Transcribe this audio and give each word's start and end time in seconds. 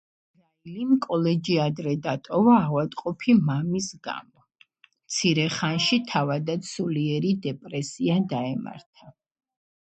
რაილიმ 0.37 0.93
კოლეჯი 1.05 1.57
ადრე 1.65 1.93
დატოვა 2.05 2.55
ავადმყოფი 2.61 3.35
მამის 3.51 3.91
გამო; 4.09 4.47
მცირე 4.89 5.47
ხანში 5.59 6.01
თავადაც 6.15 6.73
სულიერი 6.73 7.37
დეპრესია 7.47 8.21
დაემართა. 8.37 9.17